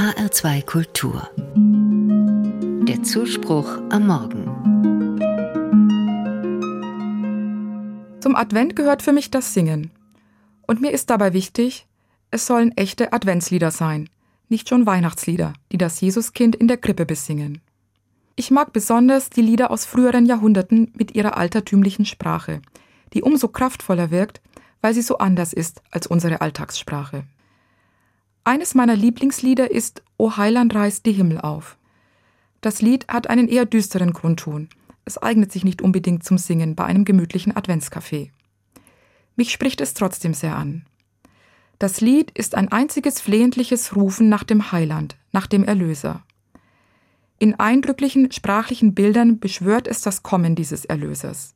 HR2 0.00 0.64
Kultur. 0.64 1.28
Der 2.88 3.02
Zuspruch 3.02 3.68
am 3.90 4.06
Morgen. 4.06 4.46
Zum 8.22 8.34
Advent 8.34 8.76
gehört 8.76 9.02
für 9.02 9.12
mich 9.12 9.30
das 9.30 9.52
Singen. 9.52 9.90
Und 10.66 10.80
mir 10.80 10.92
ist 10.92 11.10
dabei 11.10 11.34
wichtig, 11.34 11.86
es 12.30 12.46
sollen 12.46 12.74
echte 12.78 13.12
Adventslieder 13.12 13.70
sein, 13.70 14.08
nicht 14.48 14.70
schon 14.70 14.86
Weihnachtslieder, 14.86 15.52
die 15.70 15.76
das 15.76 16.00
Jesuskind 16.00 16.56
in 16.56 16.66
der 16.66 16.78
Krippe 16.78 17.04
besingen. 17.04 17.60
Ich 18.36 18.50
mag 18.50 18.72
besonders 18.72 19.28
die 19.28 19.42
Lieder 19.42 19.70
aus 19.70 19.84
früheren 19.84 20.24
Jahrhunderten 20.24 20.94
mit 20.96 21.14
ihrer 21.14 21.36
altertümlichen 21.36 22.06
Sprache, 22.06 22.62
die 23.12 23.20
umso 23.22 23.48
kraftvoller 23.48 24.10
wirkt, 24.10 24.40
weil 24.80 24.94
sie 24.94 25.02
so 25.02 25.18
anders 25.18 25.52
ist 25.52 25.82
als 25.90 26.06
unsere 26.06 26.40
Alltagssprache. 26.40 27.24
Eines 28.50 28.74
meiner 28.74 28.96
Lieblingslieder 28.96 29.70
ist 29.70 30.02
O 30.18 30.36
Heiland 30.36 30.74
reißt 30.74 31.06
die 31.06 31.12
Himmel 31.12 31.40
auf. 31.40 31.78
Das 32.60 32.82
Lied 32.82 33.06
hat 33.06 33.30
einen 33.30 33.46
eher 33.46 33.64
düsteren 33.64 34.12
Grundton. 34.12 34.68
Es 35.04 35.18
eignet 35.18 35.52
sich 35.52 35.62
nicht 35.62 35.80
unbedingt 35.80 36.24
zum 36.24 36.36
Singen 36.36 36.74
bei 36.74 36.84
einem 36.84 37.04
gemütlichen 37.04 37.52
Adventscafé. 37.52 38.30
Mich 39.36 39.52
spricht 39.52 39.80
es 39.80 39.94
trotzdem 39.94 40.34
sehr 40.34 40.56
an. 40.56 40.84
Das 41.78 42.00
Lied 42.00 42.32
ist 42.32 42.56
ein 42.56 42.72
einziges 42.72 43.20
flehentliches 43.20 43.94
Rufen 43.94 44.28
nach 44.28 44.42
dem 44.42 44.72
Heiland, 44.72 45.16
nach 45.30 45.46
dem 45.46 45.62
Erlöser. 45.62 46.24
In 47.38 47.54
eindrücklichen 47.54 48.32
sprachlichen 48.32 48.94
Bildern 48.94 49.38
beschwört 49.38 49.86
es 49.86 50.00
das 50.00 50.24
Kommen 50.24 50.56
dieses 50.56 50.84
Erlösers. 50.84 51.54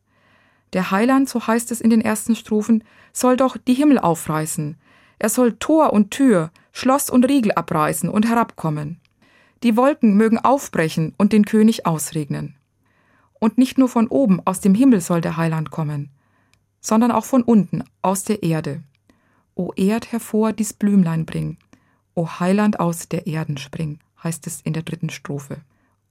Der 0.72 0.92
Heiland, 0.92 1.28
so 1.28 1.44
heißt 1.44 1.72
es 1.72 1.80
in 1.80 1.90
den 1.90 2.02
ersten 2.02 2.36
Strophen, 2.36 2.84
soll 3.12 3.36
doch 3.36 3.56
die 3.56 3.74
Himmel 3.74 3.98
aufreißen. 3.98 4.76
Er 5.18 5.28
soll 5.28 5.56
Tor 5.58 5.92
und 5.92 6.10
Tür, 6.10 6.50
Schloss 6.72 7.10
und 7.10 7.24
Riegel 7.24 7.52
abreißen 7.52 8.08
und 8.08 8.28
herabkommen. 8.28 9.00
Die 9.62 9.76
Wolken 9.76 10.16
mögen 10.16 10.38
aufbrechen 10.38 11.14
und 11.16 11.32
den 11.32 11.44
König 11.44 11.86
ausregnen. 11.86 12.56
Und 13.40 13.58
nicht 13.58 13.78
nur 13.78 13.88
von 13.88 14.08
oben 14.08 14.40
aus 14.44 14.60
dem 14.60 14.74
Himmel 14.74 15.00
soll 15.00 15.20
der 15.20 15.36
Heiland 15.36 15.70
kommen, 15.70 16.10
sondern 16.80 17.10
auch 17.10 17.24
von 17.24 17.42
unten 17.42 17.84
aus 18.02 18.24
der 18.24 18.42
Erde. 18.42 18.82
O 19.54 19.72
Erd 19.76 20.12
hervor 20.12 20.52
dies 20.52 20.72
Blümlein 20.72 21.26
bring, 21.26 21.56
O 22.14 22.28
Heiland 22.40 22.80
aus 22.80 23.08
der 23.08 23.26
Erden 23.26 23.56
spring, 23.56 23.98
heißt 24.22 24.46
es 24.46 24.60
in 24.60 24.72
der 24.72 24.82
dritten 24.82 25.10
Strophe. 25.10 25.58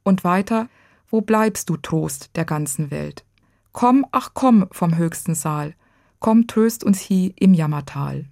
Und 0.03 0.23
weiter, 0.23 0.67
wo 1.09 1.21
bleibst 1.21 1.69
du 1.69 1.77
Trost 1.77 2.31
der 2.35 2.45
ganzen 2.45 2.91
Welt? 2.91 3.23
Komm, 3.71 4.05
ach 4.11 4.31
komm 4.33 4.67
vom 4.71 4.97
höchsten 4.97 5.35
Saal, 5.35 5.75
komm 6.19 6.47
tröst 6.47 6.83
uns 6.83 6.99
hie 6.99 7.33
im 7.37 7.53
Jammertal. 7.53 8.25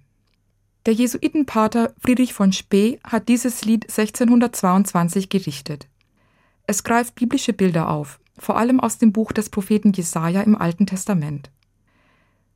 Der 0.84 0.94
Jesuitenpater 0.94 1.94
Friedrich 2.00 2.34
von 2.34 2.52
Spee 2.52 2.98
hat 3.04 3.28
dieses 3.28 3.64
Lied 3.64 3.84
1622 3.84 5.28
gedichtet. 5.28 5.86
Es 6.66 6.82
greift 6.82 7.14
biblische 7.14 7.52
Bilder 7.52 7.88
auf, 7.88 8.18
vor 8.36 8.56
allem 8.56 8.80
aus 8.80 8.98
dem 8.98 9.12
Buch 9.12 9.30
des 9.30 9.48
Propheten 9.48 9.92
Jesaja 9.92 10.40
im 10.42 10.56
Alten 10.56 10.86
Testament. 10.86 11.52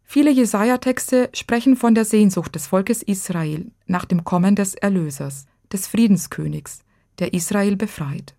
Viele 0.02 0.30
Jesaja-Texte 0.30 1.30
sprechen 1.34 1.76
von 1.76 1.94
der 1.94 2.04
Sehnsucht 2.04 2.56
des 2.56 2.66
Volkes 2.66 3.02
Israel 3.02 3.70
nach 3.86 4.04
dem 4.04 4.24
Kommen 4.24 4.56
des 4.56 4.74
Erlösers, 4.74 5.46
des 5.72 5.86
Friedenskönigs, 5.86 6.80
der 7.20 7.32
Israel 7.32 7.76
befreit. 7.76 8.34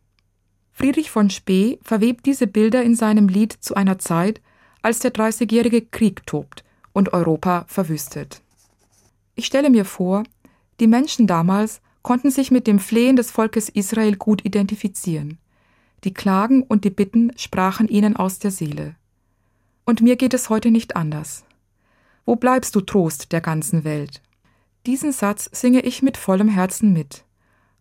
Friedrich 0.74 1.12
von 1.12 1.30
Spee 1.30 1.80
verwebt 1.82 2.26
diese 2.26 2.48
Bilder 2.48 2.84
in 2.84 2.96
seinem 2.96 3.30
Lied 3.30 3.54
zu 3.54 3.76
einer 3.76 4.00
Zeit, 4.00 4.42
als 4.82 5.00
der 5.00 5.12
Dreißigjährige 5.12 5.82
Krieg 5.82 6.26
tobt 6.26 6.66
und 6.92 7.14
Europa 7.14 7.66
verwüstet. 7.68 8.42
Ich 9.38 9.46
stelle 9.46 9.70
mir 9.70 9.86
vor, 9.86 10.24
die 10.80 10.88
Menschen 10.88 11.28
damals 11.28 11.80
konnten 12.02 12.32
sich 12.32 12.50
mit 12.50 12.66
dem 12.66 12.80
Flehen 12.80 13.16
des 13.16 13.30
Volkes 13.30 13.70
Israel 13.70 14.16
gut 14.16 14.44
identifizieren. 14.44 15.38
Die 16.04 16.14
Klagen 16.14 16.64
und 16.64 16.86
die 16.86 16.90
Bitten 16.90 17.32
sprachen 17.38 17.88
ihnen 17.88 18.16
aus 18.16 18.40
der 18.40 18.50
Seele. 18.50 18.96
Und 19.86 20.02
mir 20.02 20.16
geht 20.16 20.34
es 20.34 20.50
heute 20.50 20.72
nicht 20.72 20.96
anders. 20.96 21.46
Wo 22.26 22.36
bleibst 22.36 22.74
du 22.76 22.82
Trost 22.82 23.32
der 23.32 23.42
ganzen 23.42 23.84
Welt? 23.84 24.24
Diesen 24.88 25.12
Satz 25.12 25.52
singe 25.54 25.82
ich 25.82 26.02
mit 26.02 26.18
vollem 26.18 26.50
Herzen 26.50 26.92
mit 26.92 27.24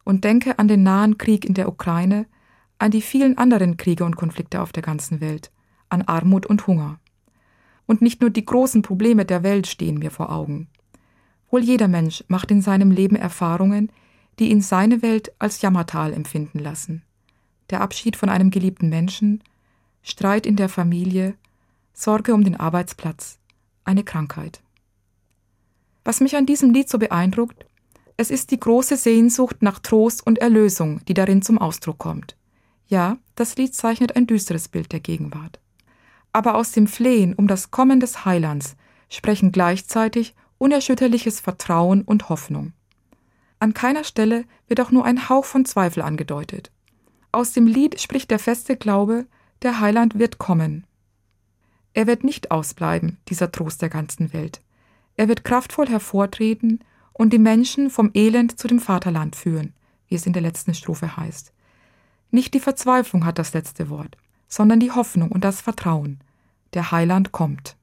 und 0.04 0.24
denke 0.24 0.58
an 0.58 0.68
den 0.68 0.82
nahen 0.82 1.16
Krieg 1.16 1.46
in 1.46 1.54
der 1.54 1.68
Ukraine, 1.68 2.26
an 2.78 2.90
die 2.90 3.00
vielen 3.00 3.38
anderen 3.38 3.78
Kriege 3.78 4.04
und 4.04 4.16
Konflikte 4.16 4.60
auf 4.60 4.72
der 4.72 4.82
ganzen 4.82 5.22
Welt, 5.22 5.50
an 5.88 6.02
Armut 6.02 6.44
und 6.44 6.66
Hunger. 6.66 7.00
Und 7.86 8.02
nicht 8.02 8.20
nur 8.20 8.28
die 8.28 8.44
großen 8.44 8.82
Probleme 8.82 9.24
der 9.24 9.42
Welt 9.42 9.66
stehen 9.66 9.98
mir 9.98 10.10
vor 10.10 10.30
Augen. 10.30 10.68
Wohl 11.50 11.62
jeder 11.62 11.88
Mensch 11.88 12.24
macht 12.28 12.50
in 12.50 12.62
seinem 12.62 12.90
Leben 12.90 13.16
Erfahrungen, 13.16 13.90
die 14.38 14.50
ihn 14.50 14.60
seine 14.60 15.02
Welt 15.02 15.32
als 15.38 15.62
Jammertal 15.62 16.12
empfinden 16.12 16.58
lassen. 16.58 17.02
Der 17.70 17.80
Abschied 17.80 18.16
von 18.16 18.28
einem 18.28 18.50
geliebten 18.50 18.88
Menschen, 18.88 19.42
Streit 20.02 20.46
in 20.46 20.56
der 20.56 20.68
Familie, 20.68 21.34
Sorge 21.92 22.34
um 22.34 22.44
den 22.44 22.56
Arbeitsplatz, 22.56 23.38
eine 23.84 24.04
Krankheit. 24.04 24.60
Was 26.04 26.20
mich 26.20 26.36
an 26.36 26.46
diesem 26.46 26.72
Lied 26.72 26.88
so 26.88 26.98
beeindruckt, 26.98 27.66
es 28.16 28.30
ist 28.30 28.50
die 28.50 28.60
große 28.60 28.96
Sehnsucht 28.96 29.62
nach 29.62 29.78
Trost 29.78 30.26
und 30.26 30.38
Erlösung, 30.38 31.04
die 31.06 31.14
darin 31.14 31.42
zum 31.42 31.58
Ausdruck 31.58 31.98
kommt. 31.98 32.36
Ja, 32.86 33.18
das 33.34 33.56
Lied 33.56 33.74
zeichnet 33.74 34.14
ein 34.14 34.26
düsteres 34.26 34.68
Bild 34.68 34.92
der 34.92 35.00
Gegenwart. 35.00 35.58
Aber 36.32 36.54
aus 36.54 36.72
dem 36.72 36.86
Flehen 36.86 37.34
um 37.34 37.46
das 37.48 37.70
Kommen 37.70 37.98
des 37.98 38.24
Heilands 38.24 38.76
sprechen 39.08 39.52
gleichzeitig 39.52 40.34
unerschütterliches 40.58 41.40
Vertrauen 41.40 42.02
und 42.02 42.28
Hoffnung. 42.28 42.72
An 43.58 43.74
keiner 43.74 44.04
Stelle 44.04 44.44
wird 44.68 44.80
auch 44.80 44.90
nur 44.90 45.04
ein 45.04 45.28
Hauch 45.28 45.44
von 45.44 45.64
Zweifel 45.64 46.02
angedeutet. 46.02 46.70
Aus 47.32 47.52
dem 47.52 47.66
Lied 47.66 48.00
spricht 48.00 48.30
der 48.30 48.38
feste 48.38 48.76
Glaube, 48.76 49.26
der 49.62 49.80
Heiland 49.80 50.18
wird 50.18 50.38
kommen. 50.38 50.86
Er 51.94 52.06
wird 52.06 52.24
nicht 52.24 52.50
ausbleiben, 52.50 53.18
dieser 53.28 53.50
Trost 53.50 53.80
der 53.80 53.88
ganzen 53.88 54.32
Welt. 54.32 54.60
Er 55.16 55.28
wird 55.28 55.44
kraftvoll 55.44 55.88
hervortreten 55.88 56.80
und 57.14 57.32
die 57.32 57.38
Menschen 57.38 57.88
vom 57.88 58.10
Elend 58.12 58.58
zu 58.58 58.68
dem 58.68 58.80
Vaterland 58.80 59.34
führen, 59.34 59.72
wie 60.08 60.14
es 60.14 60.26
in 60.26 60.34
der 60.34 60.42
letzten 60.42 60.74
Strophe 60.74 61.16
heißt. 61.16 61.52
Nicht 62.30 62.52
die 62.52 62.60
Verzweiflung 62.60 63.24
hat 63.24 63.38
das 63.38 63.54
letzte 63.54 63.88
Wort, 63.88 64.18
sondern 64.48 64.80
die 64.80 64.92
Hoffnung 64.92 65.32
und 65.32 65.42
das 65.42 65.62
Vertrauen. 65.62 66.20
Der 66.74 66.90
Heiland 66.90 67.32
kommt. 67.32 67.76